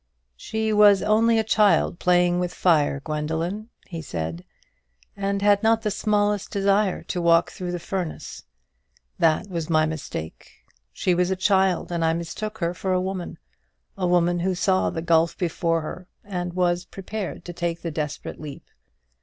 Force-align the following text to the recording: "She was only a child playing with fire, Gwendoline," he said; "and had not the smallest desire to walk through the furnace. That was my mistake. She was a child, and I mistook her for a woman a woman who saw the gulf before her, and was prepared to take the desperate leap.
"She 0.35 0.73
was 0.73 1.03
only 1.03 1.37
a 1.37 1.43
child 1.43 1.99
playing 1.99 2.39
with 2.39 2.55
fire, 2.55 2.99
Gwendoline," 3.01 3.69
he 3.85 4.01
said; 4.01 4.43
"and 5.15 5.43
had 5.43 5.61
not 5.61 5.83
the 5.83 5.91
smallest 5.91 6.49
desire 6.49 7.03
to 7.03 7.21
walk 7.21 7.51
through 7.51 7.71
the 7.71 7.77
furnace. 7.77 8.41
That 9.19 9.47
was 9.47 9.69
my 9.69 9.85
mistake. 9.85 10.53
She 10.91 11.13
was 11.13 11.29
a 11.29 11.35
child, 11.35 11.91
and 11.91 12.03
I 12.03 12.13
mistook 12.13 12.57
her 12.57 12.73
for 12.73 12.93
a 12.93 12.99
woman 12.99 13.37
a 13.95 14.07
woman 14.07 14.39
who 14.39 14.55
saw 14.55 14.89
the 14.89 15.03
gulf 15.03 15.37
before 15.37 15.81
her, 15.81 16.07
and 16.23 16.53
was 16.53 16.83
prepared 16.85 17.45
to 17.45 17.53
take 17.53 17.83
the 17.83 17.91
desperate 17.91 18.41
leap. 18.41 18.65